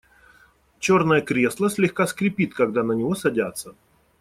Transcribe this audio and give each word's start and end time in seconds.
Черное 0.79 1.21
кресло 1.21 1.69
слегка 1.69 2.07
скрипит, 2.07 2.55
когда 2.55 2.81
на 2.81 2.93
него 2.93 3.13
садятся. 3.13 3.75